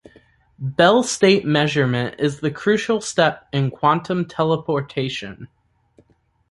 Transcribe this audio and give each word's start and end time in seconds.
Bell-state 0.57 1.45
measurement 1.45 2.15
is 2.19 2.39
the 2.39 2.49
crucial 2.49 3.01
step 3.01 3.47
in 3.53 3.69
quantum 3.69 4.25
teleportation. 4.25 5.47